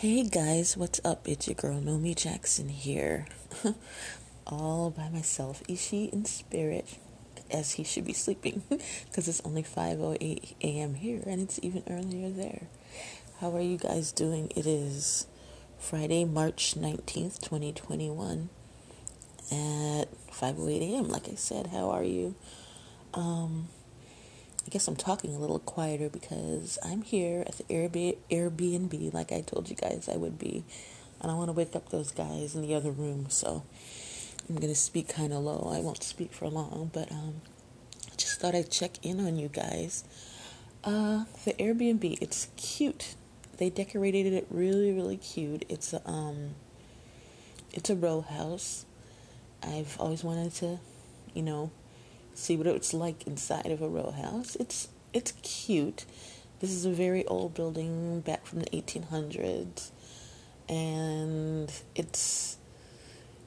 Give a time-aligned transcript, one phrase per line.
[0.00, 1.26] Hey guys, what's up?
[1.26, 3.24] It's your girl Nomy Jackson here.
[4.46, 6.98] All by myself, Ishi in spirit,
[7.50, 10.96] as he should be sleeping, because it's only 5.08 a.m.
[10.96, 12.66] here and it's even earlier there.
[13.40, 14.52] How are you guys doing?
[14.54, 15.28] It is
[15.78, 18.50] Friday, March 19th, 2021
[19.50, 21.08] at 5.08 a.m.
[21.08, 22.34] Like I said, how are you?
[23.14, 23.68] Um,
[24.66, 29.42] I guess I'm talking a little quieter because I'm here at the Airbnb, like I
[29.42, 30.64] told you guys I would be.
[31.20, 33.62] And I want to wake up those guys in the other room, so
[34.48, 35.70] I'm going to speak kind of low.
[35.72, 37.42] I won't speak for long, but um,
[38.12, 40.02] I just thought I'd check in on you guys.
[40.82, 43.14] Uh, the Airbnb, it's cute.
[43.58, 45.64] They decorated it really, really cute.
[45.68, 46.56] It's a, um,
[47.72, 48.84] it's a row house.
[49.62, 50.80] I've always wanted to,
[51.34, 51.70] you know,
[52.36, 54.56] see what it's like inside of a row house.
[54.56, 56.04] It's it's cute.
[56.60, 59.90] This is a very old building back from the 1800s,
[60.68, 62.56] and it's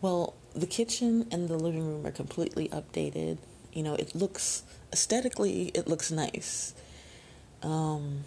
[0.00, 3.38] well, the kitchen and the living room are completely updated.
[3.72, 6.74] You know, it looks aesthetically, it looks nice.
[7.62, 8.24] Um,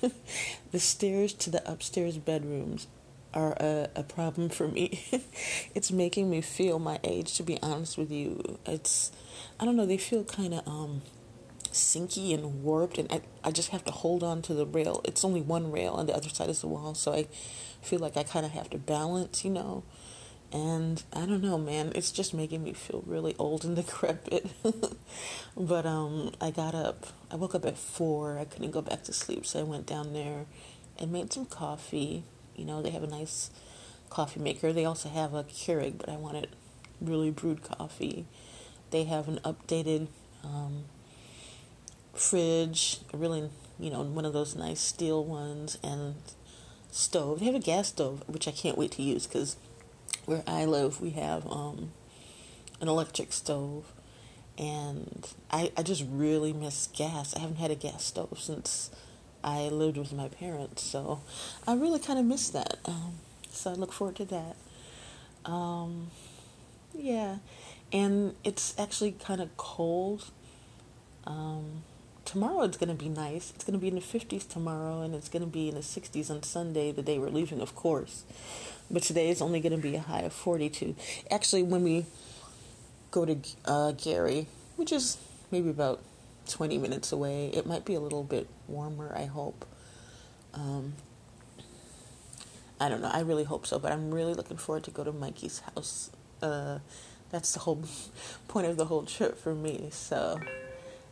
[0.72, 2.86] the stairs to the upstairs bedrooms
[3.34, 5.04] are a, a problem for me.
[5.74, 8.58] it's making me feel my age, to be honest with you.
[8.66, 9.12] It's,
[9.60, 11.02] I don't know, they feel kind of um,
[11.72, 15.00] sinky and warped, and I, I just have to hold on to the rail.
[15.04, 17.26] It's only one rail, on the other side is the wall, so I
[17.82, 19.84] feel like I kind of have to balance, you know.
[20.50, 24.46] And I don't know, man, it's just making me feel really old and decrepit.
[25.56, 27.06] but um, I got up.
[27.30, 28.38] I woke up at four.
[28.38, 30.46] I couldn't go back to sleep, so I went down there
[30.98, 32.24] and made some coffee
[32.58, 33.50] you know, they have a nice
[34.10, 34.72] coffee maker.
[34.72, 36.48] They also have a Keurig, but I wanted
[37.00, 38.26] really brewed coffee.
[38.90, 40.08] They have an updated
[40.42, 40.84] um,
[42.14, 46.16] fridge, a really, you know, one of those nice steel ones, and
[46.90, 47.40] stove.
[47.40, 49.56] They have a gas stove, which I can't wait to use because
[50.24, 51.92] where I live, we have um,
[52.80, 53.92] an electric stove.
[54.56, 57.34] And I, I just really miss gas.
[57.34, 58.90] I haven't had a gas stove since
[59.42, 61.20] I lived with my parents, so
[61.66, 62.78] I really kind of miss that.
[62.84, 63.14] Um,
[63.50, 64.56] so I look forward to that.
[65.44, 66.10] Um,
[66.94, 67.38] yeah,
[67.92, 70.30] and it's actually kind of cold.
[71.24, 71.82] Um,
[72.24, 73.52] tomorrow it's going to be nice.
[73.54, 75.80] It's going to be in the 50s tomorrow, and it's going to be in the
[75.80, 78.24] 60s on Sunday, the day we're leaving, of course.
[78.90, 80.94] But today is only going to be a high of 42.
[81.30, 82.06] Actually, when we
[83.10, 85.18] go to uh, Gary, which is
[85.50, 86.00] maybe about
[86.48, 87.48] 20 minutes away.
[87.48, 89.64] It might be a little bit warmer, I hope.
[90.54, 90.94] Um,
[92.80, 93.10] I don't know.
[93.12, 96.10] I really hope so, but I'm really looking forward to go to Mikey's house.
[96.40, 96.78] Uh,
[97.30, 97.82] that's the whole
[98.48, 99.88] point of the whole trip for me.
[99.90, 100.40] So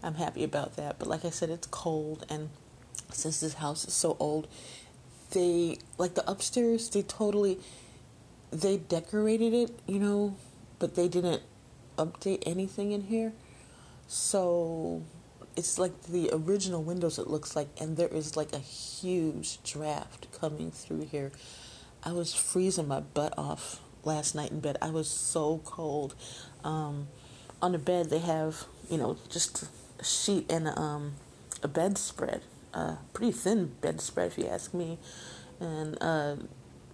[0.02, 0.98] I'm happy about that.
[0.98, 2.50] But like I said, it's cold, and
[3.12, 4.48] since this house is so old,
[5.32, 6.88] they like the upstairs.
[6.88, 7.58] They totally
[8.50, 10.36] they decorated it, you know,
[10.78, 11.42] but they didn't
[11.98, 13.32] update anything in here.
[14.06, 15.02] So
[15.56, 20.26] it's like the original windows it looks like and there is like a huge draft
[20.38, 21.32] coming through here.
[22.04, 24.76] I was freezing my butt off last night in bed.
[24.80, 26.14] I was so cold.
[26.62, 27.08] Um,
[27.62, 29.68] on the bed they have you know just
[29.98, 31.14] a sheet and um,
[31.62, 32.42] a bedspread
[32.76, 34.98] a pretty thin bedspread if you ask me.
[35.58, 36.36] And uh,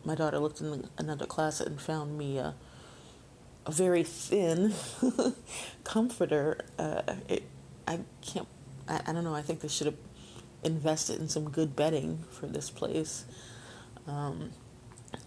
[0.04, 2.54] my daughter looked in another closet and found me a,
[3.66, 4.72] a very thin
[5.84, 6.58] comforter.
[6.78, 7.42] Uh, it,
[7.86, 8.48] I can't.
[8.88, 9.34] I, I don't know.
[9.34, 9.96] I think they should have
[10.62, 13.24] invested in some good bedding for this place.
[14.06, 14.50] Um,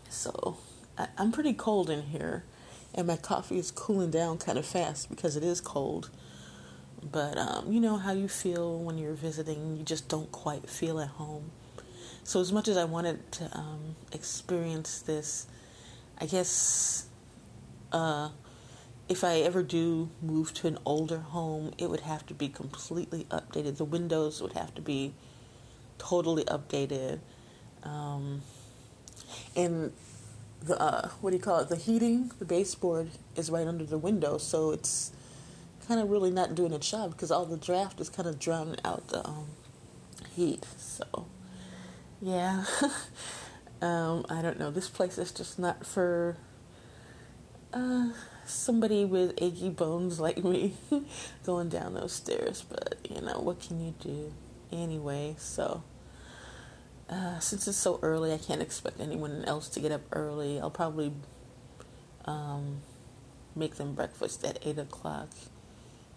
[0.10, 0.58] so
[0.98, 2.44] I, I'm pretty cold in here,
[2.94, 6.10] and my coffee is cooling down kind of fast because it is cold.
[7.12, 11.00] But um, you know how you feel when you're visiting, you just don't quite feel
[11.00, 11.52] at home.
[12.24, 15.46] So, as much as I wanted to um, experience this,
[16.18, 17.06] I guess
[17.92, 18.30] uh,
[19.08, 23.26] if I ever do move to an older home, it would have to be completely
[23.26, 23.78] updated.
[23.78, 25.14] The windows would have to be
[25.98, 27.20] totally updated.
[27.84, 28.42] Um,
[29.56, 29.94] and
[30.64, 31.70] the uh, what do you call it?
[31.70, 35.12] The heating, the baseboard is right under the window, so it's
[35.88, 38.78] kind of really not doing its job because all the draft is kind of drowning
[38.84, 39.46] out the um,
[40.36, 40.66] heat.
[40.78, 41.28] So,
[42.20, 42.66] yeah,
[43.82, 44.72] um, I don't know.
[44.72, 46.38] This place is just not for.
[47.76, 48.08] Uh,
[48.46, 50.74] somebody with achy bones like me
[51.46, 54.32] going down those stairs, but you know, what can you do
[54.72, 55.36] anyway?
[55.38, 55.84] So,
[57.10, 60.58] uh, since it's so early, I can't expect anyone else to get up early.
[60.58, 61.12] I'll probably
[62.24, 62.78] um,
[63.58, 65.28] make them breakfast at 8 o'clock,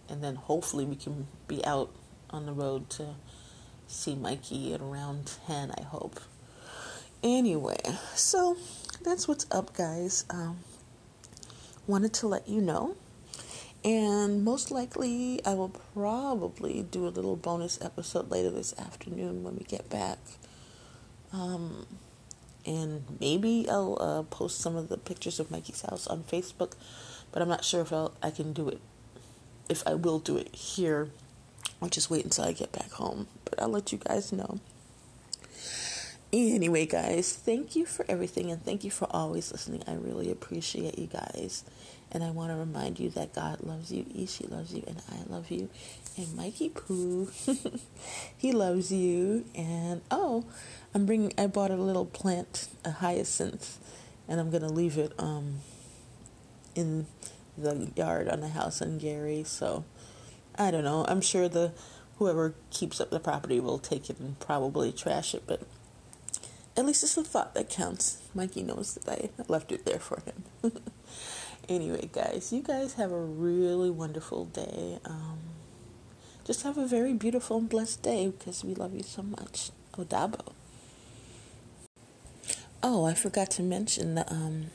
[0.09, 1.91] and then hopefully we can be out
[2.31, 3.17] on the road to
[3.89, 6.21] see Mikey at around 10, I hope.
[7.21, 7.81] Anyway,
[8.15, 8.57] so
[9.03, 10.25] that's what's up, guys.
[10.31, 10.59] Um,
[11.89, 12.95] wanted to let you know.
[13.85, 19.57] And most likely, I will probably do a little bonus episode later this afternoon when
[19.57, 20.19] we get back.
[21.33, 21.87] Um,
[22.67, 26.73] and maybe I'll uh, post some of the pictures of Mikey's house on Facebook,
[27.33, 28.81] but I'm not sure if I'll, I can do it,
[29.69, 31.11] if I will do it here.
[31.81, 34.59] I'll just wait until I get back home, but I'll let you guys know.
[36.31, 39.83] Anyway, guys, thank you for everything and thank you for always listening.
[39.87, 41.65] I really appreciate you guys.
[42.13, 45.33] And I want to remind you that God loves you, Ishi loves you, and I
[45.33, 45.71] love you.
[46.19, 47.31] And Mikey Pooh,
[48.37, 49.47] he loves you.
[49.55, 50.45] And oh,
[50.95, 53.79] I'm bringing, I bought a little plant, a hyacinth,
[54.29, 55.61] and I'm going to leave it um,
[56.75, 57.07] in
[57.57, 59.45] the yard on the house in Gary.
[59.45, 59.85] So
[60.59, 61.07] I don't know.
[61.09, 61.73] I'm sure the
[62.19, 65.63] whoever keeps up the property will take it and probably trash it, but
[66.79, 68.23] at least it's a thought that counts.
[68.37, 70.73] Mikey knows that I left it there for him.
[71.69, 75.01] anyway, guys, you guys have a really wonderful day.
[75.05, 75.41] Um,
[76.45, 79.71] just have a very beautiful and blessed day because we love you so much.
[79.95, 80.53] Odabo.
[82.81, 84.67] Oh, I forgot to mention the um,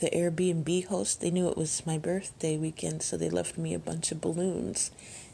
[0.00, 1.20] the Airbnb host.
[1.20, 4.92] They knew it was my birthday weekend, so they left me a bunch of balloons,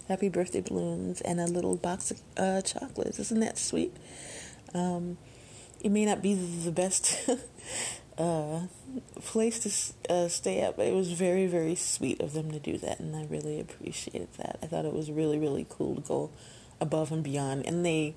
[0.08, 3.20] happy birthday balloons, and a little box of uh, chocolates.
[3.20, 3.96] Isn't that sweet?
[4.74, 5.18] Um,
[5.80, 7.28] it may not be the best
[8.18, 8.60] uh,
[9.22, 12.78] place to uh, stay at, but it was very, very sweet of them to do
[12.78, 14.58] that, and I really appreciated that.
[14.62, 16.30] I thought it was really, really cool to go
[16.80, 18.14] above and beyond, and they,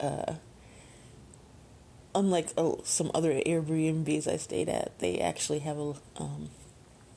[0.00, 0.34] uh,
[2.14, 6.50] unlike uh, some other Airbnbs I stayed at, they actually have a um,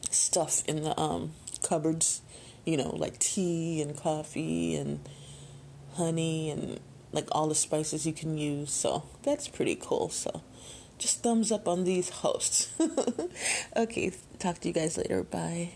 [0.10, 2.22] stuff in the um, cupboards,
[2.66, 5.08] you know, like tea and coffee and
[5.94, 6.80] honey and
[7.12, 8.72] like all the spices you can use.
[8.72, 10.10] So that's pretty cool.
[10.10, 10.42] So
[10.98, 12.70] just thumbs up on these hosts.
[13.76, 15.24] okay, talk to you guys later.
[15.24, 15.72] Bye.